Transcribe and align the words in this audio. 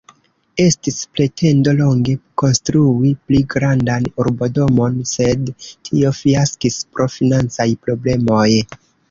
Estis 0.61 0.95
pretendo 1.17 1.73
longe 1.81 2.15
konstrui 2.41 3.11
pli 3.27 3.41
grandan 3.55 4.09
urbodomon, 4.25 4.97
sed 5.11 5.53
tio 5.67 6.15
fiaskis 6.23 6.81
pro 6.97 7.09
financaj 7.19 7.71
problemoj. 7.87 8.49